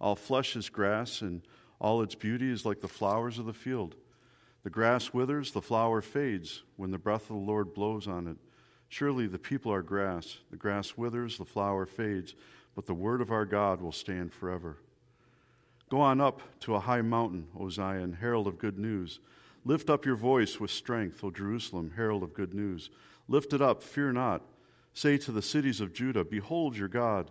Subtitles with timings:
[0.00, 1.42] All flesh is grass, and
[1.78, 3.94] all its beauty is like the flowers of the field.
[4.62, 8.36] The grass withers, the flower fades when the breath of the Lord blows on it.
[8.88, 10.38] Surely the people are grass.
[10.50, 12.34] The grass withers, the flower fades,
[12.74, 14.78] but the word of our God will stand forever.
[15.88, 19.20] Go on up to a high mountain, O Zion, herald of good news.
[19.64, 22.90] Lift up your voice with strength, O Jerusalem, herald of good news.
[23.28, 24.42] Lift it up, fear not.
[24.94, 27.30] Say to the cities of Judah, Behold your God.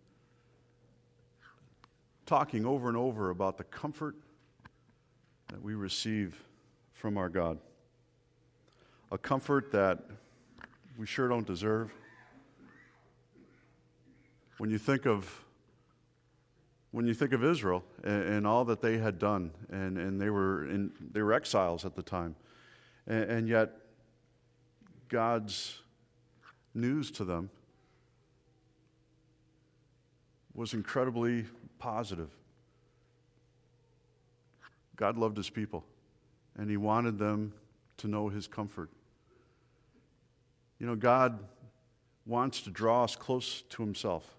[2.31, 4.15] talking over and over about the comfort
[5.49, 6.41] that we receive
[6.93, 7.57] from our God.
[9.11, 9.99] A comfort that
[10.97, 11.91] we sure don't deserve.
[14.59, 15.43] When you think of
[16.91, 20.29] when you think of Israel and, and all that they had done, and, and they,
[20.29, 22.37] were in, they were exiles at the time,
[23.07, 23.71] and, and yet
[25.09, 25.79] God's
[26.73, 27.49] news to them
[30.53, 31.45] was incredibly
[31.81, 32.29] positive.
[34.95, 35.83] God loved his people
[36.55, 37.53] and he wanted them
[37.97, 38.91] to know his comfort.
[40.79, 41.39] You know, God
[42.27, 44.37] wants to draw us close to himself.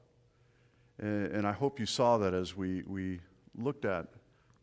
[0.99, 3.19] And, I hope you saw that as we, we
[3.59, 4.07] looked at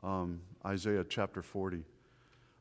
[0.01, 1.83] um, Isaiah chapter 40.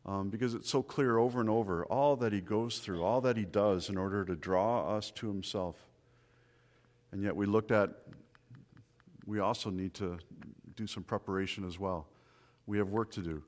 [0.05, 3.37] Um, because it's so clear over and over all that he goes through, all that
[3.37, 5.77] he does in order to draw us to himself.
[7.13, 7.91] And yet we looked at,
[9.29, 10.19] we also need to
[10.75, 12.07] do some preparation as well.
[12.67, 13.43] We have work to do.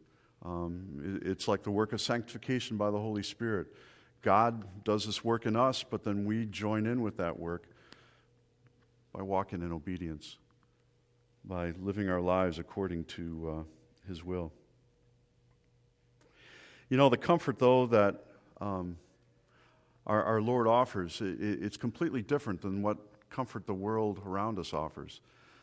[0.45, 3.69] Um, it's like the work of sanctification by the Holy Spirit.
[4.21, 7.65] God does this work in us, but then we join in with that work
[9.15, 10.37] by walking in obedience,
[11.47, 14.53] by living our lives according to uh, His will.
[16.91, 18.23] You know, the comfort, though, that
[18.61, 18.99] um,
[20.07, 22.99] our, our, Lord offers, it, it's completely different than what
[23.31, 25.23] comfort the world around us offers.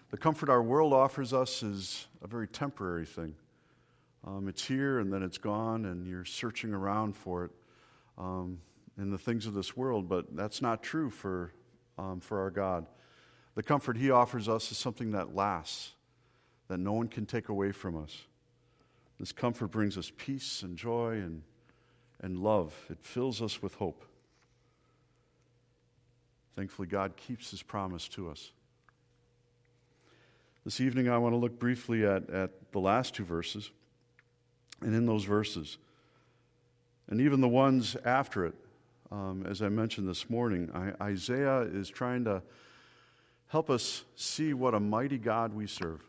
[0.10, 3.36] The comfort our world offers us is a very temporary thing.
[4.26, 7.52] Um, it's here and then it's gone, and you're searching around for it
[8.18, 8.60] um,
[8.98, 11.52] in the things of this world, but that's not true for,
[11.98, 12.86] um, for our God.
[13.56, 15.92] The comfort He offers us is something that lasts,
[16.68, 18.24] that no one can take away from us.
[19.20, 21.42] This comfort brings us peace and joy and,
[22.22, 24.06] and love, it fills us with hope.
[26.56, 28.52] Thankfully, God keeps His promise to us.
[30.68, 33.72] This evening, I want to look briefly at, at the last two verses
[34.82, 35.78] and in those verses.
[37.08, 38.54] And even the ones after it,
[39.10, 42.44] um, as I mentioned this morning, I, Isaiah is trying to
[43.48, 46.04] help us see what a mighty God we serve.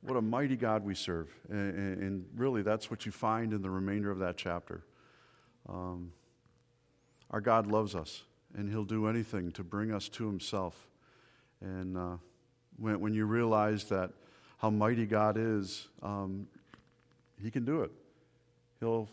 [0.00, 1.28] What a mighty God we serve.
[1.50, 4.82] And, and really, that's what you find in the remainder of that chapter.
[5.68, 6.10] Um,
[7.30, 8.22] our God loves us,
[8.56, 10.86] and He'll do anything to bring us to Himself.
[11.60, 12.16] And uh,
[12.78, 14.10] when, when you realize that
[14.58, 16.46] how mighty God is, um,
[17.42, 17.90] he can do it.
[18.80, 19.08] He'll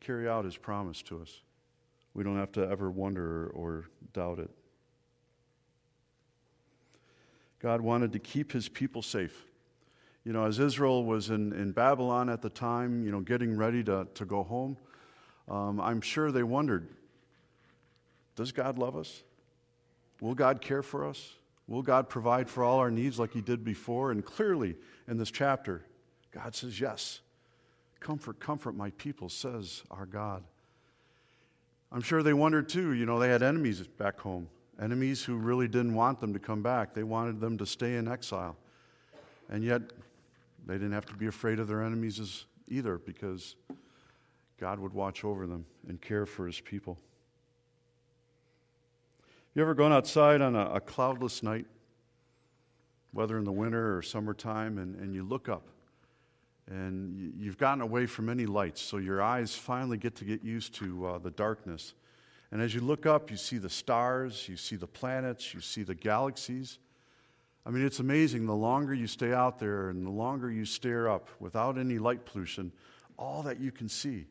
[0.00, 1.40] carry out His promise to us.
[2.14, 4.50] We don't have to ever wonder or doubt it.
[7.60, 9.44] God wanted to keep His people safe.
[10.24, 13.82] You know, as Israel was in, in Babylon at the time, you know, getting ready
[13.84, 14.76] to, to go home,
[15.48, 16.88] um, I'm sure they wondered
[18.36, 19.22] Does God love us?
[20.20, 21.32] Will God care for us?
[21.70, 24.10] Will God provide for all our needs like He did before?
[24.10, 24.74] And clearly,
[25.06, 25.86] in this chapter,
[26.32, 27.20] God says, Yes.
[28.00, 30.42] Comfort, comfort my people, says our God.
[31.92, 32.94] I'm sure they wondered too.
[32.94, 34.48] You know, they had enemies back home,
[34.80, 36.94] enemies who really didn't want them to come back.
[36.94, 38.56] They wanted them to stay in exile.
[39.50, 39.82] And yet,
[40.66, 43.54] they didn't have to be afraid of their enemies either because
[44.58, 46.98] God would watch over them and care for his people.
[49.60, 51.66] You ever gone outside on a, a cloudless night,
[53.12, 55.64] whether in the winter or summertime, and, and you look up
[56.66, 60.74] and you've gotten away from any lights, so your eyes finally get to get used
[60.76, 61.92] to uh, the darkness.
[62.50, 65.82] And as you look up, you see the stars, you see the planets, you see
[65.82, 66.78] the galaxies.
[67.66, 68.46] I mean, it's amazing.
[68.46, 72.24] The longer you stay out there and the longer you stare up without any light
[72.24, 72.72] pollution,
[73.18, 74.24] all that you can see.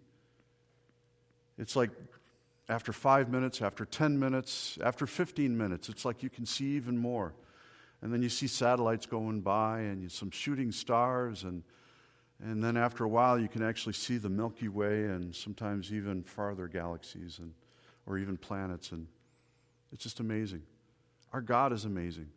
[1.60, 1.92] It's like
[2.70, 6.98] after five minutes, after 10 minutes, after 15 minutes, it's like you can see even
[6.98, 7.34] more.
[8.02, 11.44] And then you see satellites going by and some shooting stars.
[11.44, 11.64] And,
[12.42, 16.24] and then after a while, you can actually see the Milky Way and sometimes even
[16.24, 17.54] farther galaxies and,
[18.06, 18.92] or even planets.
[18.92, 19.08] And
[19.92, 20.62] it's just amazing.
[21.34, 22.30] Our God is amazing.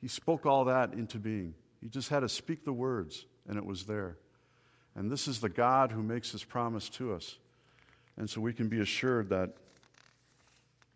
[0.00, 1.54] He spoke all that into being.
[1.80, 4.16] He just had to speak the words, and it was there.
[4.94, 7.38] And this is the God who makes his promise to us.
[8.16, 9.54] And so we can be assured that,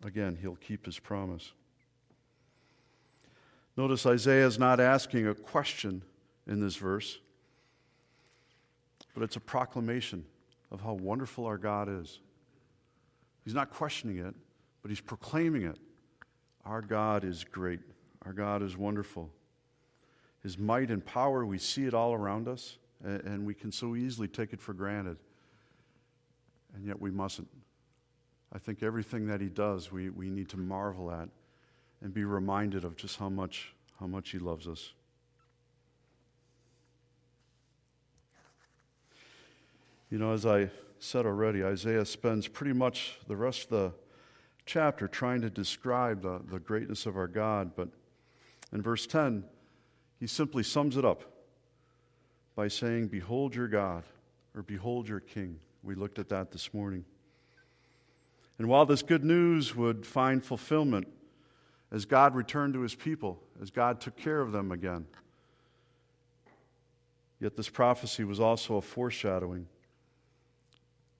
[0.05, 1.51] again, he'll keep his promise.
[3.75, 6.03] Notice Isaiah is not asking a question
[6.47, 7.19] in this verse,
[9.13, 10.25] but it's a proclamation
[10.71, 12.19] of how wonderful our God is.
[13.43, 14.35] He's not questioning it,
[14.81, 15.77] but he's proclaiming it.
[16.65, 17.79] Our God is great.
[18.25, 19.29] Our God is wonderful.
[20.43, 24.27] His might and power, we see it all around us, and we can so easily
[24.27, 25.17] take it for granted.
[26.75, 27.47] And yet we mustn't.
[28.53, 31.27] I think everything that he does, we, we need to marvel at
[32.03, 34.91] and be reminded of just how much, how much He loves us.
[40.11, 40.69] You know, as I
[40.99, 43.93] said already, Isaiah spends pretty much the rest of the
[44.65, 47.87] chapter trying to describe the, the greatness of our God, but
[48.71, 49.43] in verse 10,
[50.19, 51.23] he simply sums it up
[52.55, 54.03] by saying, Behold your God,
[54.55, 55.57] or Behold your King.
[55.81, 57.05] We looked at that this morning.
[58.57, 61.07] And while this good news would find fulfillment
[61.91, 65.05] as God returned to his people, as God took care of them again.
[67.39, 69.67] Yet this prophecy was also a foreshadowing,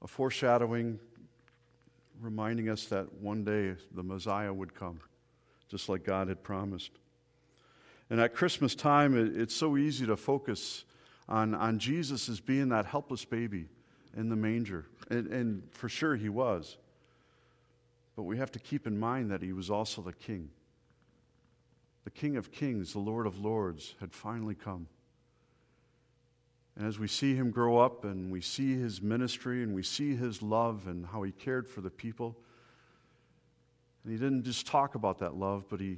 [0.02, 1.00] a foreshadowing
[2.22, 5.00] reminding us that one day the Messiah would come,
[5.70, 6.92] just like God had promised.
[8.10, 10.86] And at Christmas time, it's so easy to focus
[11.28, 13.66] on, on Jesus as being that helpless baby
[14.16, 14.86] in the manger.
[15.10, 16.78] And, and for sure, he was.
[18.16, 20.50] But we have to keep in mind that he was also the king
[22.04, 24.88] the King of Kings, the Lord of Lords, had finally come.
[26.76, 30.16] And as we see him grow up and we see his ministry and we see
[30.16, 32.36] his love and how he cared for the people,
[34.04, 35.98] and he didn't just talk about that love, but he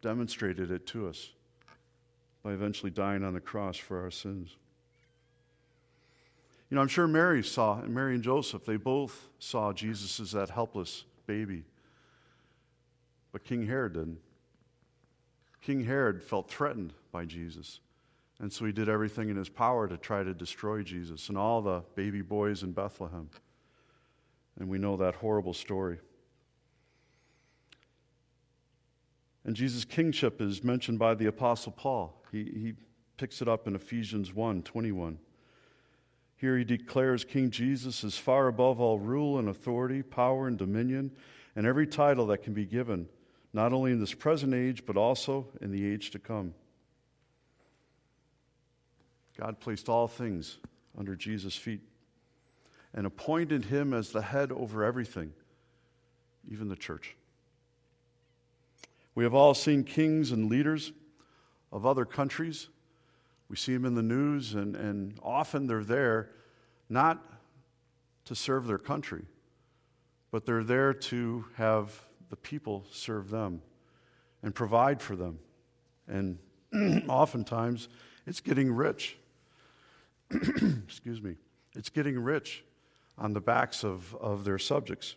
[0.00, 1.30] demonstrated it to us
[2.42, 4.56] by eventually dying on the cross for our sins.
[6.70, 10.32] You know, I'm sure Mary saw, and Mary and Joseph, they both saw Jesus as
[10.32, 11.64] that helpless baby.
[13.32, 14.18] But King Herod didn't.
[15.60, 17.80] King Herod felt threatened by Jesus.
[18.40, 21.62] And so he did everything in his power to try to destroy Jesus and all
[21.62, 23.30] the baby boys in Bethlehem.
[24.58, 25.98] And we know that horrible story.
[29.44, 32.22] And Jesus' kingship is mentioned by the Apostle Paul.
[32.32, 32.74] He, he
[33.16, 35.18] picks it up in Ephesians 1 21.
[36.36, 41.12] Here he declares King Jesus is far above all rule and authority, power and dominion,
[41.56, 43.08] and every title that can be given
[43.54, 46.52] not only in this present age, but also in the age to come.
[49.38, 50.58] God placed all things
[50.98, 51.80] under Jesus' feet
[52.92, 55.32] and appointed him as the head over everything,
[56.50, 57.16] even the church.
[59.14, 60.92] We have all seen kings and leaders
[61.72, 62.68] of other countries.
[63.48, 66.30] We see them in the news, and, and often they're there
[66.88, 67.22] not
[68.24, 69.24] to serve their country,
[70.30, 73.62] but they're there to have the people serve them
[74.42, 75.38] and provide for them.
[76.08, 76.38] And
[77.08, 77.88] oftentimes,
[78.26, 79.16] it's getting rich.
[80.30, 81.36] Excuse me.
[81.74, 82.64] It's getting rich
[83.18, 85.16] on the backs of, of their subjects.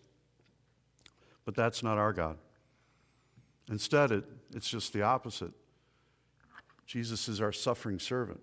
[1.46, 2.38] But that's not our God.
[3.70, 5.52] Instead, it, it's just the opposite.
[6.88, 8.40] Jesus is our suffering servant.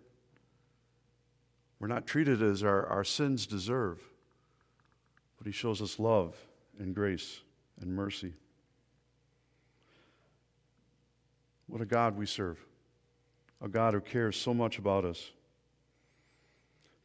[1.80, 4.00] We're not treated as our, our sins deserve,
[5.38, 6.36] but He shows us love
[6.78, 7.40] and grace
[7.80, 8.34] and mercy.
[11.66, 12.58] What a God we serve.
[13.62, 15.30] A God who cares so much about us.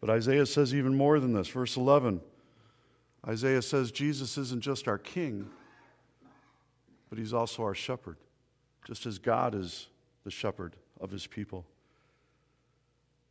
[0.02, 1.48] But Isaiah says even more than this.
[1.48, 2.22] Verse 11
[3.28, 5.50] Isaiah says Jesus isn't just our king,
[7.10, 8.18] but he's also our shepherd,
[8.86, 9.88] just as God is
[10.24, 11.66] the shepherd of his people.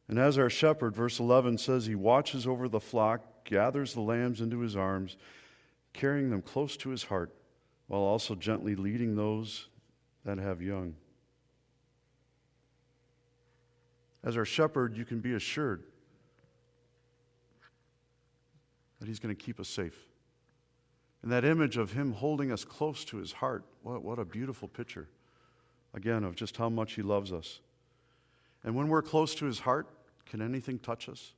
[0.08, 4.40] And as our shepherd, verse 11 says, he watches over the flock, gathers the lambs
[4.40, 5.16] into his arms,
[5.92, 7.34] carrying them close to his heart,
[7.86, 9.68] while also gently leading those
[10.24, 10.94] that have young.
[14.24, 15.84] As our shepherd, you can be assured
[18.98, 19.96] that He's going to keep us safe.
[21.22, 24.68] And that image of Him holding us close to His heart, what, what a beautiful
[24.68, 25.08] picture,
[25.94, 27.60] again, of just how much He loves us.
[28.64, 29.88] And when we're close to His heart,
[30.26, 31.32] can anything touch us?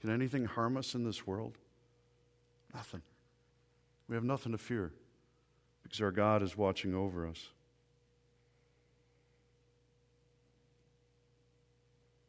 [0.00, 1.56] Can anything harm us in this world?
[2.74, 3.02] Nothing.
[4.08, 4.92] We have nothing to fear
[5.82, 7.48] because our God is watching over us.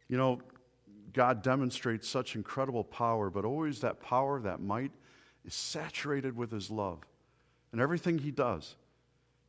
[0.08, 0.40] You know,
[1.14, 4.92] God demonstrates such incredible power, but always that power, that might,
[5.46, 7.00] is saturated with His love.
[7.72, 8.76] And everything He does,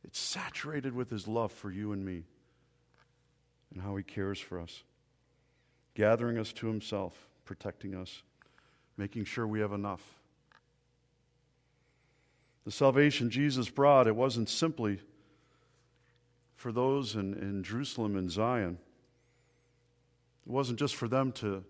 [0.03, 2.23] it's saturated with His love for you and me
[3.73, 4.83] and how He cares for us,
[5.95, 8.23] gathering us to Himself, protecting us,
[8.97, 10.03] making sure we have enough.
[12.65, 14.99] The salvation Jesus brought, it wasn't simply
[16.55, 18.77] for those in, in Jerusalem and Zion.
[20.45, 21.63] It wasn't just for them to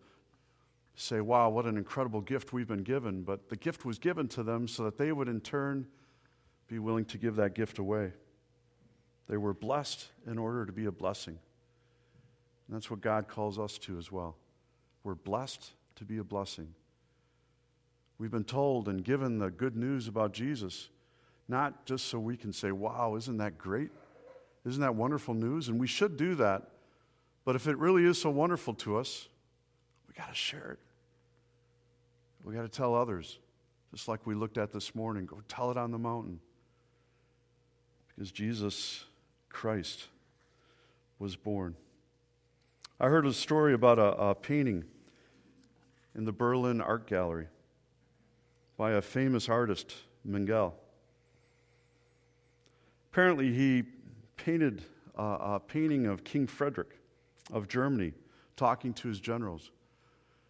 [0.95, 4.41] say, wow, what an incredible gift we've been given, but the gift was given to
[4.41, 5.85] them so that they would in turn
[6.67, 8.13] be willing to give that gift away.
[9.29, 11.37] They were blessed in order to be a blessing.
[12.67, 14.35] And that's what God calls us to as well.
[15.03, 16.73] We're blessed to be a blessing.
[18.17, 20.89] We've been told and given the good news about Jesus,
[21.47, 23.91] not just so we can say, wow, isn't that great?
[24.65, 25.69] Isn't that wonderful news?
[25.69, 26.63] And we should do that.
[27.45, 29.29] But if it really is so wonderful to us,
[30.07, 30.79] we got to share it.
[32.43, 33.39] We got to tell others,
[33.93, 35.25] just like we looked at this morning.
[35.25, 36.39] Go tell it on the mountain.
[38.17, 39.05] Because Jesus
[39.47, 40.07] Christ
[41.19, 41.75] was born.
[42.99, 44.85] I heard a story about a, a painting
[46.15, 47.45] in the Berlin Art Gallery
[48.75, 49.93] by a famous artist,
[50.25, 50.73] Menzel.
[53.11, 53.83] Apparently, he
[54.35, 54.81] painted
[55.15, 56.99] a, a painting of King Frederick
[57.51, 58.13] of Germany
[58.55, 59.69] talking to his generals.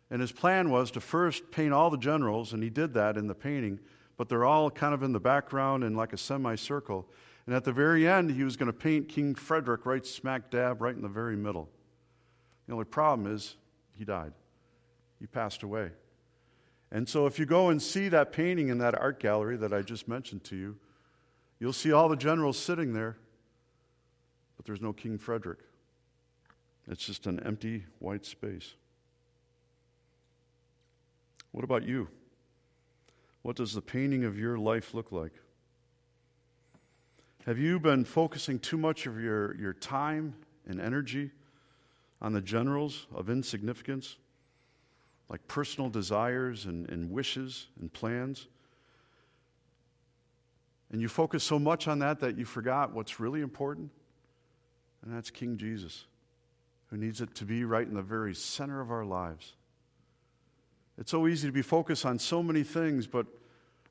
[0.09, 3.27] And his plan was to first paint all the generals, and he did that in
[3.27, 3.77] the painting,
[4.15, 7.05] but they're all kind of in the background in like a semicircle.
[7.47, 10.81] And at the very end, he was going to paint King Frederick right smack dab,
[10.81, 11.69] right in the very middle.
[12.67, 13.55] The only problem is
[13.93, 14.33] he died,
[15.19, 15.91] he passed away.
[16.91, 19.81] And so, if you go and see that painting in that art gallery that I
[19.81, 20.77] just mentioned to you,
[21.59, 23.17] you'll see all the generals sitting there,
[24.55, 25.59] but there's no King Frederick.
[26.89, 28.73] It's just an empty white space.
[31.51, 32.07] What about you?
[33.41, 35.33] What does the painting of your life look like?
[37.47, 40.35] Have you been focusing too much of your, your time
[40.67, 41.31] and energy
[42.21, 44.17] on the generals of insignificance,
[45.29, 48.47] like personal desires and, and wishes and plans?
[50.91, 53.91] And you focus so much on that that you forgot what's really important,
[55.01, 56.03] and that's King Jesus
[56.87, 59.53] who needs it to be right in the very center of our lives.
[60.97, 63.25] It's so easy to be focused on so many things, but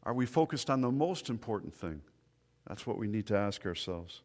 [0.02, 2.02] are we focused on the most important thing?
[2.66, 4.22] That's what we need to ask ourselves.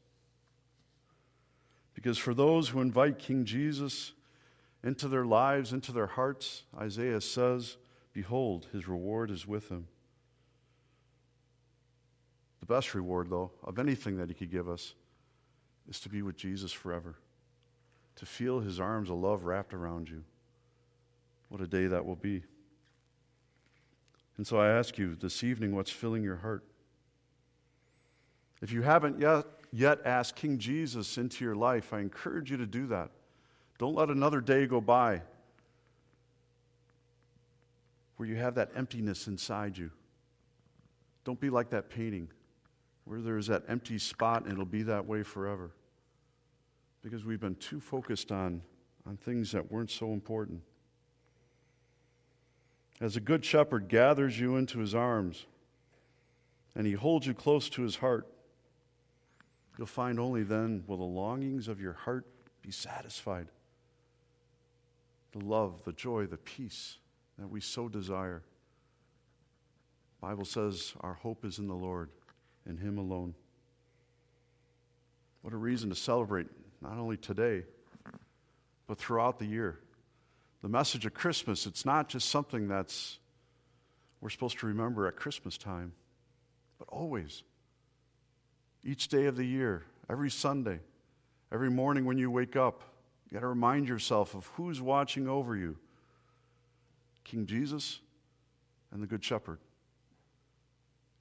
[1.94, 4.14] Because for those who invite King Jesus
[4.84, 7.78] into their lives, into their hearts, Isaiah says,
[8.14, 9.88] Behold, his reward is with him.
[12.60, 14.96] The best reward, though, of anything that he could give us
[15.90, 17.16] is to be with Jesus forever
[18.22, 20.24] to feel his arms of love wrapped around you.
[21.50, 22.44] What a day that will be.
[24.38, 26.64] And so I ask you this evening what's filling your heart?
[28.62, 32.66] If you haven't yet, yet asked King Jesus into your life, I encourage you to
[32.66, 33.10] do that.
[33.80, 35.22] Don't let another day go by
[38.18, 39.90] where you have that emptiness inside you.
[41.24, 42.28] Don't be like that painting
[43.06, 45.72] where there's that empty spot and it'll be that way forever
[47.02, 48.62] because we've been too focused on,
[49.08, 50.62] on things that weren't so important.
[53.00, 55.48] As a good shepherd gathers you into his arms
[56.76, 58.28] and he holds you close to his heart,
[59.82, 62.28] you'll find only then will the longings of your heart
[62.62, 63.48] be satisfied.
[65.32, 67.00] The love, the joy, the peace
[67.40, 68.44] that we so desire.
[70.20, 72.12] The Bible says our hope is in the Lord,
[72.70, 73.34] in him alone.
[75.42, 76.46] What a reason to celebrate
[76.80, 77.64] not only today,
[78.86, 79.80] but throughout the year.
[80.62, 83.18] The message of Christmas, it's not just something that's
[84.22, 85.94] we're supposed to remember at Christmas time,
[86.78, 87.42] but always.
[88.84, 90.80] Each day of the year, every Sunday,
[91.52, 92.84] every morning when you wake up,
[93.30, 95.78] you got to remind yourself of who's watching over you
[97.24, 98.00] King Jesus
[98.92, 99.60] and the Good Shepherd.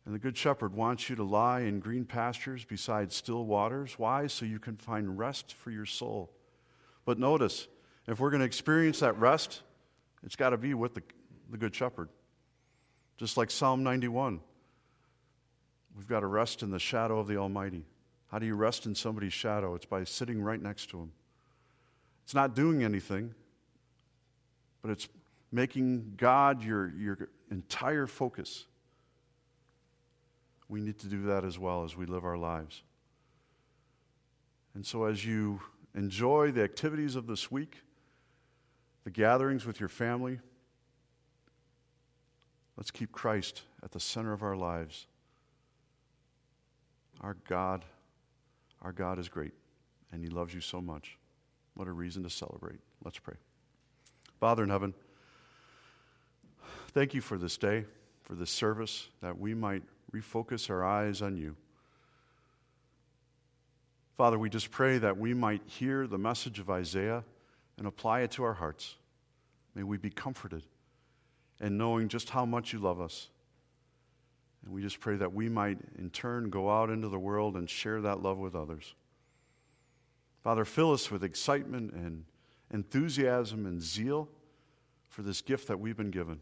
[0.06, 3.94] And the Good Shepherd wants you to lie in green pastures beside still waters.
[3.98, 4.26] Why?
[4.26, 6.32] So you can find rest for your soul.
[7.04, 7.68] But notice,
[8.06, 9.60] if we're going to experience that rest,
[10.22, 11.02] it's got to be with the,
[11.50, 12.08] the Good Shepherd.
[13.18, 14.40] Just like Psalm 91,
[15.96, 17.84] we've got to rest in the shadow of the Almighty.
[18.30, 19.74] How do you rest in somebody's shadow?
[19.74, 21.12] It's by sitting right next to him.
[22.24, 23.34] It's not doing anything,
[24.82, 25.08] but it's
[25.50, 28.66] making God your, your entire focus.
[30.68, 32.82] We need to do that as well as we live our lives.
[34.74, 35.60] And so, as you
[35.96, 37.78] enjoy the activities of this week,
[39.02, 40.38] the gatherings with your family,
[42.76, 45.06] let's keep Christ at the center of our lives.
[47.20, 47.84] Our God,
[48.82, 49.52] our God is great,
[50.12, 51.18] and He loves you so much.
[51.74, 52.80] What a reason to celebrate.
[53.04, 53.34] Let's pray.
[54.38, 54.94] Father in heaven,
[56.92, 57.84] thank you for this day,
[58.22, 61.56] for this service, that we might refocus our eyes on you.
[64.16, 67.24] Father, we just pray that we might hear the message of Isaiah
[67.78, 68.96] and apply it to our hearts.
[69.74, 70.62] May we be comforted
[71.60, 73.28] in knowing just how much you love us.
[74.64, 77.68] And we just pray that we might, in turn, go out into the world and
[77.68, 78.94] share that love with others.
[80.42, 82.24] Father, fill us with excitement and
[82.72, 84.28] enthusiasm and zeal
[85.08, 86.40] for this gift that we've been given.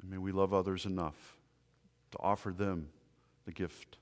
[0.00, 1.36] And may we love others enough
[2.12, 2.88] to offer them
[3.44, 3.96] the gift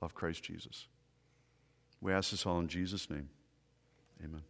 [0.00, 0.86] of Christ Jesus.
[2.00, 3.28] We ask this all in Jesus' name.
[4.22, 4.42] Amen.